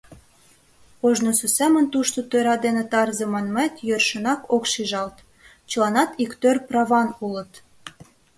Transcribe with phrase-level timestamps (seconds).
[1.07, 5.15] Ожнысо семын тушто тӧра ден тарзе манмет йӧршынак ок шижалт—
[5.69, 7.51] чыланат иктӧр праван улыт.